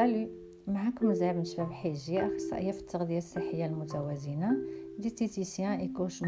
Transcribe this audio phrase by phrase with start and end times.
[0.00, 0.30] سالي
[0.66, 4.56] معكم زعب بن شباب حيجي أخصائية في التغذية الصحية المتوازنه
[4.98, 6.22] diététicienne et coach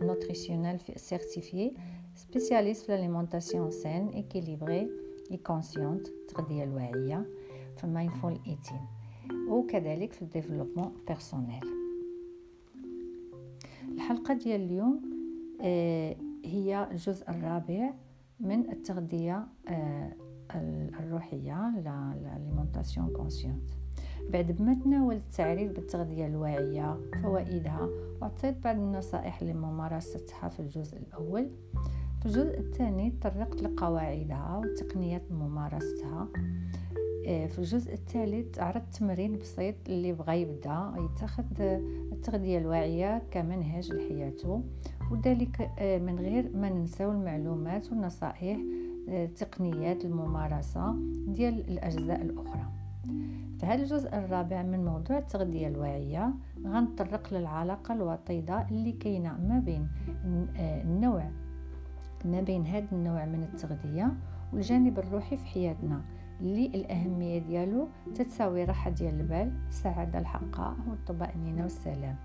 [0.00, 1.74] nutritionnelle certifiée
[2.14, 4.90] spécialiste في ال alimentation saine équilibrée
[5.30, 7.26] et consciente التغذيه الواعية
[7.76, 8.86] في ال mindful eating
[9.48, 11.64] وكذلك في ال développement personnel
[13.88, 15.00] الحلقة ديال اليوم
[15.60, 17.92] آه، هي الجزء الرابع
[18.40, 20.12] من التغذية آه،
[20.56, 23.70] الروحية l'alimentation consciente
[24.28, 27.88] بعد ما تناولت التعريف بالتغذية الواعية فوائدها
[28.22, 31.50] وعطيت بعض النصائح لممارستها في الجزء الأول.
[32.20, 36.28] في الجزء الثاني تطرقت لقواعدها وتقنيات ممارستها.
[37.26, 41.44] آه، في الجزء الثالث عرضت تمرين بسيط اللي بغى يبدأ يتخذ
[42.12, 44.62] التغذية الواعية كمنهج لحياته.
[45.10, 48.58] وذلك آه، من غير ما ننساو المعلومات والنصائح
[49.36, 50.94] تقنيات الممارسة
[51.26, 52.66] ديال الأجزاء الأخرى.
[53.60, 56.34] في هذا الجزء الرابع من موضوع التغذية الواعية
[56.66, 59.88] غنطرق للعلاقة الوطيدة اللي كاينة ما بين
[60.56, 61.30] النوع
[62.24, 64.12] ما بين هذا النوع من التغذية
[64.52, 66.02] والجانب الروحي في حياتنا
[66.40, 72.16] اللي الأهمية ديالو تتساوي راحة ديال البال السعادة الحقة والطمأنينة والسلام.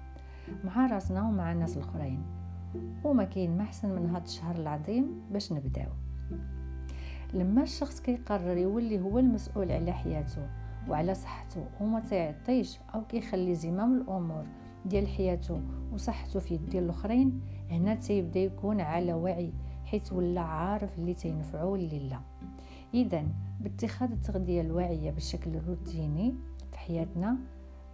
[0.63, 2.21] مع راسنا ومع الناس الآخرين.
[3.03, 5.89] وما كاين ما أحسن من هذا الشهر العظيم باش نبداو.
[7.35, 10.49] لما الشخص كيقرر يولي هو المسؤول على حياته
[10.89, 14.45] وعلى صحته وما تيعطيش أو كيخلي زمام الأمور
[14.85, 15.61] ديال حياته
[15.93, 17.41] وصحته في يد الأخرين
[17.71, 19.53] هنا تيبدا يكون على وعي
[19.85, 22.19] حيث ولا عارف اللي تينفعو واللي لا.
[22.93, 23.23] اذا
[23.59, 26.35] باتخاذ التغذية الواعية بشكل روتيني
[26.71, 27.37] في حياتنا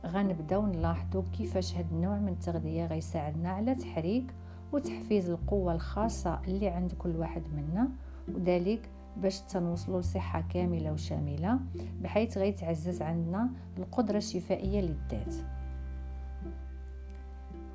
[0.06, 4.34] غنبداو نلاحظوا كيفاش هاد النوع من التغذية غيساعدنا على تحريك
[4.74, 7.90] وتحفيز القوة الخاصة اللي عند كل واحد منا
[8.36, 11.60] وذلك باش تنوصلوا لصحة كاملة وشاملة
[12.02, 15.36] بحيث غيتعزز عندنا القدرة الشفائية للذات.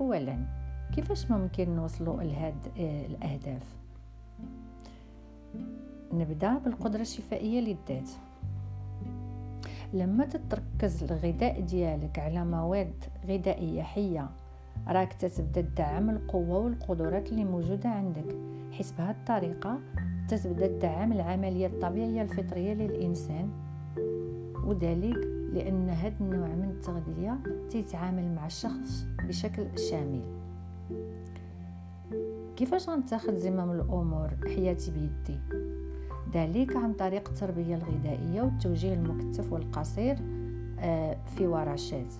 [0.00, 0.38] اولا
[0.94, 3.76] كيفاش ممكن نوصلوا لهاد آه، الأهداف؟
[6.12, 8.10] نبدأ بالقدرة الشفائية للذات.
[9.92, 14.30] لما تتركز الغذاء ديالك على مواد غذائية حية
[14.88, 18.36] راك تتبدأ تدعم القوة والقدرات اللي موجودة عندك
[18.72, 19.78] حيث بهذه الطريقة
[20.28, 23.48] تتبدا تدعم العملية الطبيعية الفطرية للإنسان.
[24.64, 25.16] وذلك
[25.52, 27.38] لأن هذا النوع من التغذية
[27.70, 30.22] تيتعامل مع الشخص بشكل شامل.
[32.56, 35.40] كيفاش غنتاخذ زمام الأمور حياتي بيدي؟
[36.34, 40.16] ذلك عن طريق التربية الغذائية والتوجيه المكثف والقصير
[40.80, 42.14] آه، في ورشات.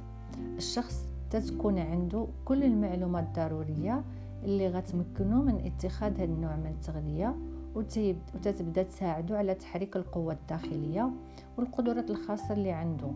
[0.56, 4.02] الشخص تتكون عنده كل المعلومات الضرورية
[4.44, 7.36] اللي غتمكنه من اتخاذ هذا النوع من التغذية
[7.76, 11.10] وتتبدا تساعده على تحريك القوة الداخلية
[11.58, 13.10] والقدرات الخاصة اللي عنده.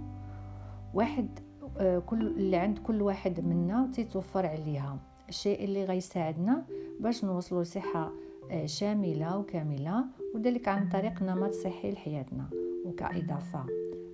[0.94, 1.38] واحد
[1.78, 4.98] آه، كل اللي عند كل واحد منا وتتوفر عليها
[5.28, 6.62] الشيء اللي غيساعدنا
[7.00, 8.12] باش نوصلوا لصحة
[8.50, 10.04] آه، شاملة وكاملة
[10.34, 12.44] وذلك عن طريق نمط صحي لحياتنا
[12.86, 13.66] وكإضافة.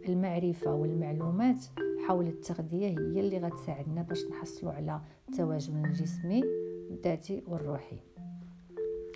[0.09, 1.65] المعرفة والمعلومات
[2.09, 6.43] حول التغذية هي اللي غتساعدنا باش نحصلوا على التوازن الجسمي
[6.91, 7.97] الذاتي والروحي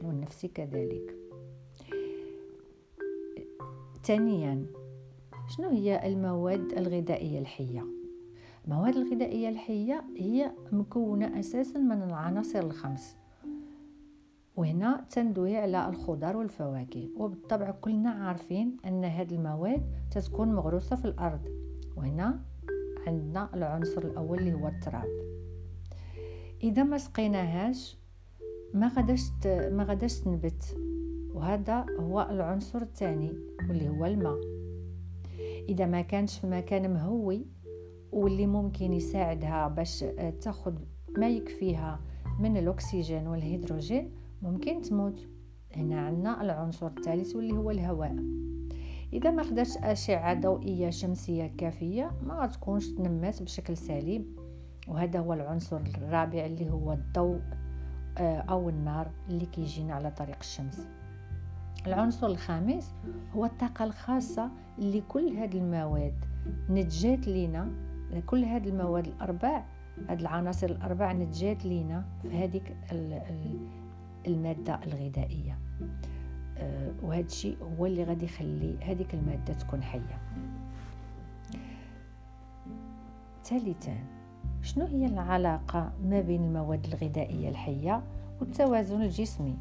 [0.04, 1.16] والنفسي كذلك.
[4.04, 4.66] ثانيا
[5.48, 7.84] شنو هي المواد الغذائية الحية؟
[8.64, 13.16] المواد الغذائية الحية هي مكونة أساسا من العناصر الخمس.
[14.56, 17.08] وهنا تندوي على الخضر والفواكه.
[17.16, 21.40] وبالطبع كلنا عارفين أن هذه المواد تتكون مغروسة في الأرض.
[21.96, 22.40] وهنا
[23.06, 25.08] عندنا العنصر الأول اللي هو التراب.
[26.62, 27.99] إذا ما سقيناهاش
[28.74, 30.76] ما غاداش ما غاداش تنبت.
[31.34, 33.32] وهذا هو العنصر الثاني
[33.68, 34.40] واللي هو الماء.
[35.68, 37.46] إذا ما كانش في مكان مهوي
[38.12, 40.04] واللي ممكن يساعدها باش
[40.40, 40.74] تاخذ
[41.18, 42.00] ما يكفيها
[42.40, 44.10] من الأكسجين والهيدروجين
[44.42, 45.28] ممكن تموت.
[45.76, 48.16] هنا عندنا العنصر الثالث واللي هو الهواء.
[49.12, 54.36] إذا ما خداش أشعة ضوئية شمسية كافية ما غتكونش تنمات بشكل سليم.
[54.88, 57.40] وهذا هو العنصر الرابع اللي هو الضوء.
[58.20, 60.86] آه، أو النار اللي كيجينا على طريق الشمس.
[61.86, 62.94] العنصر الخامس
[63.34, 66.24] هو الطاقة الخاصة اللي كل هاد المواد
[66.70, 67.72] نتجات لينا
[68.26, 69.64] كل هاد المواد الأربع
[70.08, 72.76] هاد العناصر الأربع نتجات لينا في هذيك
[74.26, 75.58] المادة الغذائية.
[76.58, 80.20] آه، وهذا الشيء هو اللي غادي يخلي هذيك المادة تكون حية.
[83.44, 84.19] ثالثا
[84.62, 88.02] شنو هي العلاقة ما بين المواد الغذائية الحية
[88.40, 89.56] والتوازن الجسمي؟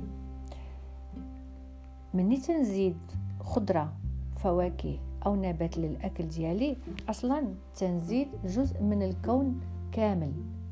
[2.13, 2.97] مني تنزيد
[3.39, 3.93] خضرة
[4.37, 6.77] فواكه أو نبات للأكل ديالي
[7.09, 7.43] أصلا
[7.75, 9.59] تنزيد جزء من الكون
[9.91, 10.31] كامل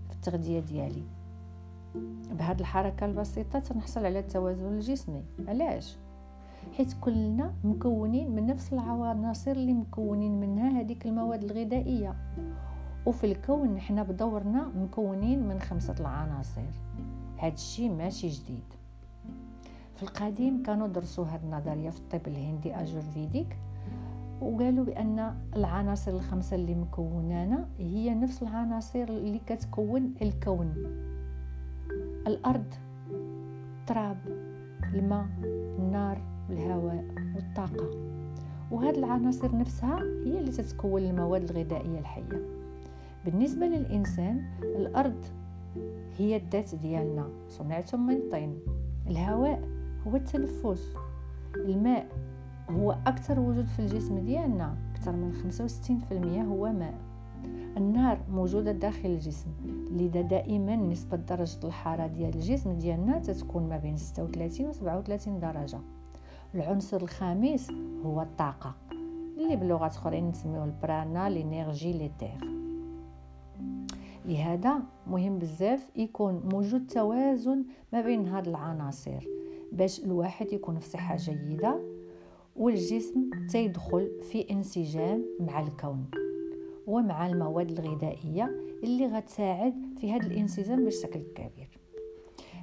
[0.09, 1.03] في التغذية ديالي.
[2.31, 5.23] بهذه الحركة البسيطة تنحصل على التوازن الجسمي.
[5.47, 5.97] علاش؟
[6.77, 12.15] حيث كلنا مكونين من نفس العناصر اللي مكونين منها هذيك المواد الغذائية.
[13.07, 16.61] وفي الكون حنا بدورنا مكونين من خمسة العناصر.
[17.37, 18.63] هذا الشيء ماشي جديد.
[19.95, 23.57] في القديم كانوا درسوا هذه النظرية في الطب الهندي اجورفيديك
[24.41, 30.73] وقالوا بأن العناصر الخمسة اللي مكونانا هي نفس العناصر اللي كتكون الكون.
[32.27, 32.73] الأرض
[33.79, 34.17] التراب
[34.93, 35.27] الماء
[35.79, 37.05] النار الهواء
[37.35, 37.89] والطاقة.
[38.71, 42.56] وهذه العناصر نفسها هي اللي تتكون المواد الغذائية الحية.
[43.27, 45.25] بالنسبة للإنسان الأرض
[46.17, 47.29] هي الذات ديالنا.
[47.49, 48.59] صنعتم من طين.
[49.07, 49.61] الهواء
[50.07, 50.95] هو التنفس.
[51.55, 52.07] الماء
[52.69, 54.77] هو أكثر وجود في الجسم ديالنا.
[54.95, 56.93] أكثر من 65% هو ماء.
[57.77, 59.49] النار موجودة داخل الجسم.
[59.91, 65.79] لذا دائما نسبة درجة الحرارة ديال الجسم ديالنا تتكون ما بين 36 و 37 درجة.
[66.55, 67.71] العنصر الخامس
[68.05, 68.75] هو الطاقة
[69.37, 72.56] اللي بلغة أخرين نسميوه البرانا l'énergie l'éther
[74.27, 79.27] لهذا مهم بزاف يكون موجود توازن ما بين هاد العناصر
[79.71, 81.79] باش الواحد يكون في صحة جيدة
[82.55, 86.05] والجسم تيدخل في انسجام مع الكون
[86.87, 88.51] ومع المواد الغذائية
[88.83, 91.79] اللي غتساعد في هذا الانسجام بشكل كبير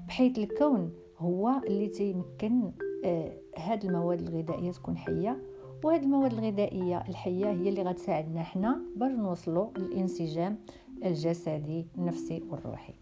[0.09, 2.73] بحيث الكون هو اللي تيمكن
[3.05, 5.43] آه هاد المواد الغذائية تكون حية
[5.85, 10.59] وهاد المواد الغذائية الحية هي اللي غتساعدنا حنا باش نوصلوا للانسجام
[11.05, 12.94] الجسدي النفسي والروحي.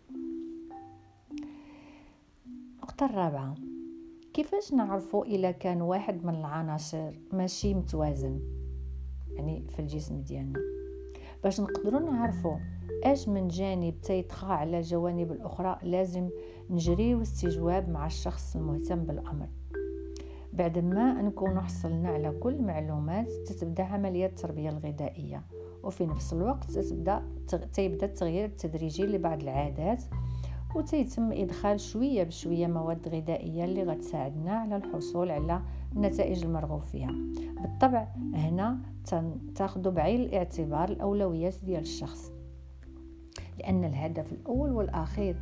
[2.47, 3.55] النقطة الرابعة.
[4.35, 8.41] كيفاش نعرفوا إلا كان واحد من العناصر ماشي متوازن؟
[9.31, 10.61] يعني في الجسم ديالنا.
[11.45, 12.57] باش نقدروا نعرفوا
[13.05, 16.29] اش من جانب تيطغى على الجوانب الأخرى لازم
[16.71, 19.49] نجريو استجواب مع الشخص المهتم بالأمر.
[20.53, 25.43] بعد ما نكون حصلنا على كل معلومات تتبدأ عمليه التربية الغذائية.
[25.83, 27.23] وفي نفس الوقت تبدأ
[27.73, 30.03] تيبدا التغيير التدريجي لبعض العادات
[30.75, 35.63] وتيتم إدخال شوية بشوية مواد غذائية اللي غتساعدنا على الحصول على
[35.93, 37.13] النتائج المرغوب فيها.
[37.63, 38.79] بالطبع هنا
[39.55, 42.33] تاخذوا بعين الاعتبار الأولويات ديال الشخص
[43.59, 45.37] لأن الهدف الأول والأخير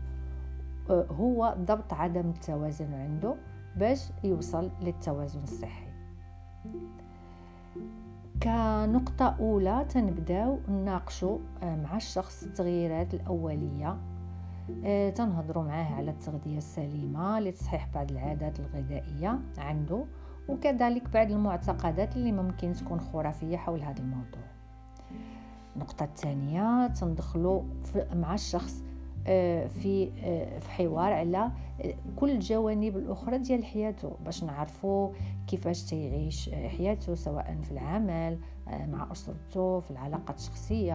[0.90, 3.34] آه، هو ضبط عدم التوازن عنده
[3.76, 5.86] باش يوصل للتوازن الصحي.
[8.42, 13.96] كنقطة أولى تنبداو نناقشوا آه، مع الشخص التغييرات الأولية.
[14.84, 20.04] آه، تنهضروا معاه على التغذية السليمة لتصحيح بعض العادات الغذائية عنده
[20.48, 24.42] وكذلك بعض المعتقدات اللي ممكن تكون خرافية حول هذا الموضوع.
[25.76, 27.62] النقطة الثانية تندخلوا
[28.14, 28.82] مع الشخص
[29.24, 31.50] في آه، في حوار على
[31.80, 35.10] آه، كل الجوانب الأخرى ديال حياته باش نعرفوا
[35.46, 40.94] كيفاش تيعيش حياته سواء في العمل مع أسرته في العلاقات الشخصية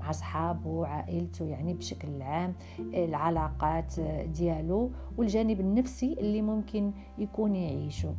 [0.00, 4.00] مع اصحابه عائلته يعني بشكل عام العلاقات
[4.34, 8.14] ديالو والجانب النفسي اللي ممكن يكون يعيشه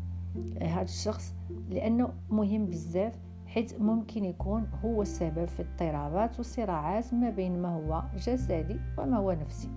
[0.61, 1.33] هذا الشخص
[1.69, 3.13] لأنه مهم بزاف
[3.57, 9.31] حيث ممكن يكون هو السبب في اضطرابات والصراعات ما بين ما هو جسدي وما هو
[9.31, 9.69] نفسي.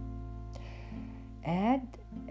[1.44, 1.82] هاد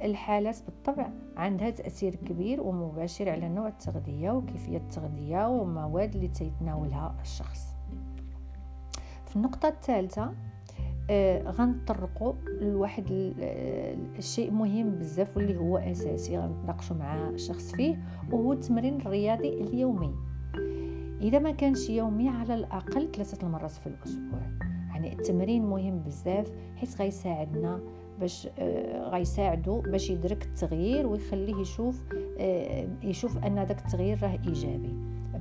[0.04, 7.68] الحالات بالطبع عندها تأثير كبير ومباشر على نوع التغذية وكيفية التغذية والمواد اللي تيتناولها الشخص.
[9.26, 10.34] في النقطة الثالثة
[11.10, 13.06] آه غنطرقوا لواحد
[14.18, 20.29] الشيء مهم بزاف واللي هو أساسي غنتناقشوا مع الشخص فيه وهو التمرين الرياضي اليومي.
[21.22, 24.40] إذا ما كانش يومي على الأقل ثلاثة المرات في الأسبوع.
[24.90, 27.80] يعني التمرين مهم بزاف حيت غيساعدنا
[28.20, 32.04] باش آه غيساعدو باش يدرك التغيير ويخليه يشوف
[32.40, 34.94] آه يشوف أن داك التغيير راه إيجابي.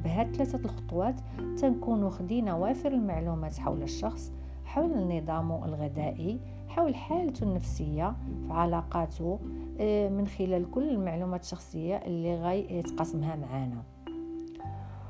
[0.05, 1.15] بهاد ثلاثة الخطوات
[1.59, 4.33] تنكونوا خدينا وافر المعلومات حول الشخص
[4.65, 8.17] حول نظامه الغذائي حول حالته النفسية
[8.47, 9.39] في علاقاته
[9.81, 13.37] آه من خلال كل المعلومات الشخصية اللي غاي يتقاسمها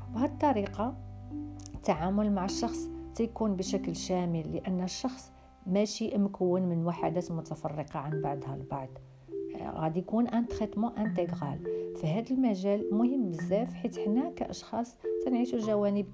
[0.09, 0.95] معنا بهذه الطريقة
[1.75, 5.31] التعامل مع الشخص تيكون بشكل شامل لأن الشخص
[5.67, 8.89] ماشي مكون من وحدات متفرقة عن بعضها البعض.
[9.61, 11.59] غادي يكون ان تريتمون انتغرال
[11.95, 16.05] في هذا المجال مهم بزاف حيت حنا كأشخاص تنعيشوا جوانب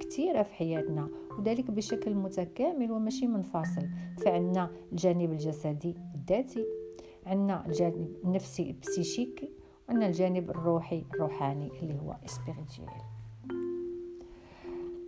[0.00, 3.88] كثيره في حياتنا وذلك بشكل متكامل وماشي منفصل.
[4.24, 6.64] فعندنا الجانب الجسدي الذاتي
[7.26, 9.52] عندنا الجانب النفسي البسيشيكي
[9.88, 13.15] وعندنا الجانب الروحي الروحاني اللي هو سبيريتويل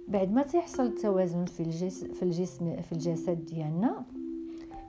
[0.08, 4.04] بعد ما تيحصل التوازن في الجسم في الجسم في الجسد ديالنا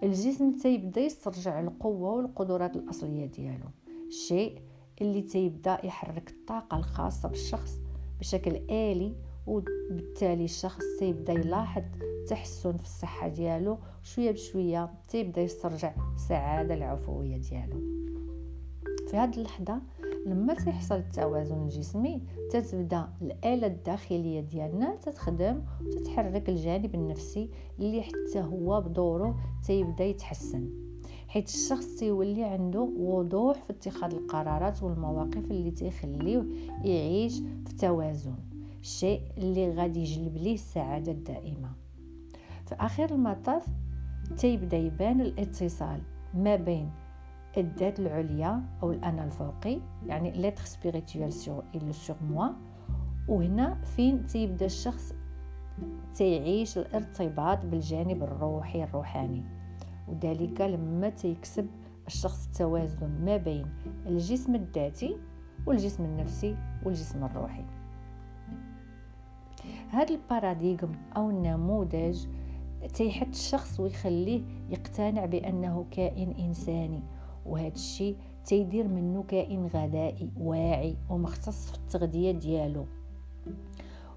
[0.03, 3.69] الجسم تيبدا يسترجع القوة والقدرات الأصلية ديالو.
[4.07, 4.61] الشيء
[5.01, 7.79] اللي تيبدا يحرك الطاقة الخاصة بالشخص
[8.19, 9.15] بشكل آلي
[9.47, 11.83] وبالتالي الشخص تيبدا يلاحظ
[12.27, 13.77] تحسن في الصحة ديالو.
[14.03, 17.79] شوية بشوية تيبدا يسترجع السعادة العفوية ديالو.
[19.07, 19.81] في هذه اللحظة
[20.25, 22.21] لما تيحصل التوازن الجسمي
[22.51, 27.49] تتبدأ الاله الداخلية ديالنا تتخدم وتتحرك الجانب النفسي
[27.79, 30.69] اللي حتى هو بدوره تيبدأ يتحسن.
[31.27, 36.45] حيت الشخص تيولي عنده وضوح في اتخاذ القرارات والمواقف اللي تيخليه
[36.83, 38.35] يعيش في توازن
[38.81, 41.71] الشيء اللي غادي يجلب ليه السعادة الدائمة.
[42.65, 43.65] في آخر المطاف
[44.38, 46.01] تيبدأ يبان الاتصال
[46.33, 46.89] ما بين
[47.58, 52.50] الذات العليا أو الانا الفوقي يعني l'être spirituel sur et surmoi
[53.27, 55.13] وهنا فين تيبدأ الشخص؟
[56.13, 59.44] تيعيش الارتباط بالجانب الروحي الروحاني.
[60.08, 61.68] وذلك لما تيكسب
[62.08, 63.65] الشخص التوازن ما بين
[64.06, 65.18] الجسم الذاتي
[65.65, 67.65] والجسم النفسي والجسم الروحي.
[69.89, 72.25] هذا الباراديغم أو النموذج
[72.94, 77.01] تيحط الشخص ويخليه يقتنع بأنه كائن إنساني.
[77.50, 82.86] وهذا الشيء تيدير منه كائن غذائي واعي ومختص في التغذية ديالو.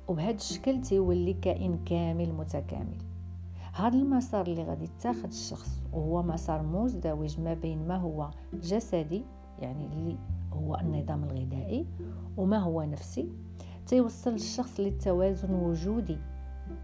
[0.09, 2.99] وبهذا الشكل تيولي كائن كامل متكامل.
[3.73, 9.23] هذا المسار اللي غادي يتاخذ الشخص وهو مسار مزدوج ما بين ما هو جسدي
[9.59, 10.17] يعني اللي
[10.53, 11.87] هو النظام الغذائي
[12.37, 13.29] وما هو نفسي.
[13.87, 16.19] تيوصل الشخص للتوازن وجودي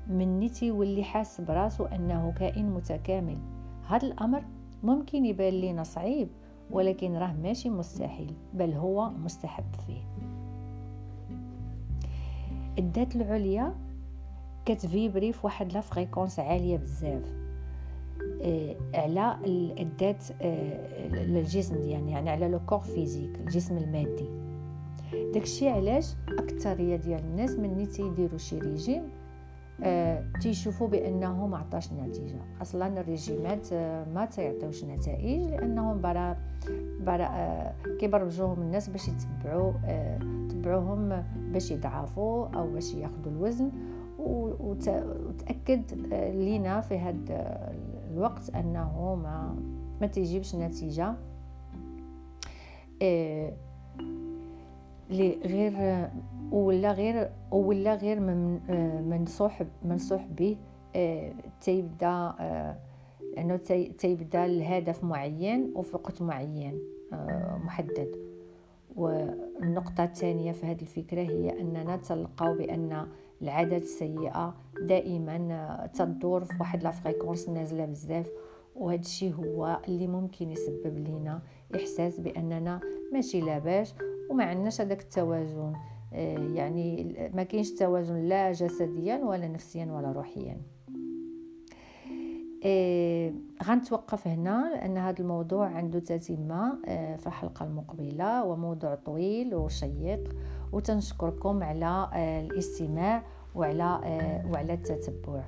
[0.08, 3.38] من تيولي حاس براسو أنه كائن متكامل.
[3.88, 4.44] هذا الأمر
[4.82, 6.28] ممكن يبان لينا صعيب
[6.70, 10.02] ولكن راه ماشي مستحيل بل هو مستحب فيه.
[12.78, 13.74] الذات العليا
[14.66, 17.22] كت vibrer في واحد la fréquence عالية بزاف.
[18.42, 19.38] آه على
[19.78, 24.28] الذات آه الجسم ديالنا يعني على le corps physique الجسم المادي.
[25.34, 29.02] داكشي علاش أكثرية ديال الناس ملي تيديروا شي ريجيم
[30.40, 32.40] تيشوفوا بأنه ما عطاش نتيجة.
[32.62, 36.36] أصلا الريجيمات آه ما تيعطيوش نتائج لأنهم برا
[37.00, 40.18] برا آه كيبرمجوهم الناس باش يتبعوا آه
[40.50, 43.70] تبعوهم باش يضعفوا أو باش ياخذوا الوزن.
[44.18, 47.72] وتأكد آه لينا في هذا
[48.10, 49.56] الوقت أنه ما
[50.00, 51.14] ما تيجيبش نتيجة.
[53.02, 53.52] آه
[55.10, 56.08] غير
[56.52, 58.20] ولا غير ولا غير
[59.00, 60.56] منصوح منصوح به
[60.96, 62.76] آه، تيبدا آه،
[63.98, 66.78] تيبدا الهدف معين وفي وقت معين
[67.12, 68.28] آه، محدد.
[68.96, 73.06] والنقطة الثانية في هذه الفكرة هي أننا تلقاو بأن
[73.42, 78.30] العادات السيئة دائما تدور في واحد la fréquence نازلة بزاف.
[78.76, 81.42] وهذا الشيء هو اللي ممكن يسبب لنا
[81.74, 82.80] إحساس بأننا
[83.12, 83.94] ماشي لاباس
[84.30, 85.72] وما عندناش هذاك التوازن.
[85.74, 90.60] آه، يعني ما كاينش توازن لا جسديا ولا نفسيا ولا روحيا.
[92.64, 93.32] إيه
[93.64, 100.34] غنتوقف هنا لأن هذا الموضوع عنده تتمة آه، في الحلقة المقبلة وموضوع طويل وشيق.
[100.72, 103.22] وتنشكركم على آه، الاستماع
[103.54, 104.00] وعلى
[104.52, 105.44] وعلى التتبع.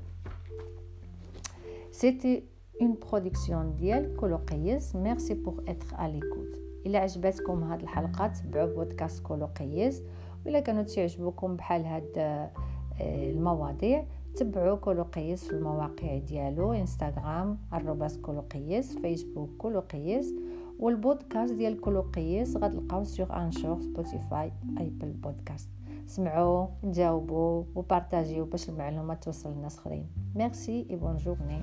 [1.90, 2.42] c'était
[2.80, 9.22] une production ديال كولوقيس merci pour être à l'écoute الا عجبتكم هاد الحلقة تبعوا بودكاست
[9.22, 10.02] كولوقيس
[10.46, 12.50] ولا كانوا تعجبوكم بحال هاد آه،
[13.00, 14.04] المواضيع
[14.36, 20.34] تبعوا كولوقيس في المواقع ديالو إنستغرام arobase كولوقيس فيسبوك كولوقيس
[20.78, 25.68] والبودكاست ديال كولوقيس غتلقاو sur Anchor Spotify Apple Podcast
[26.06, 31.62] سمعوا جاوبوا و partagez باش المعلومات توصل لناس اخرين merci et bonne journée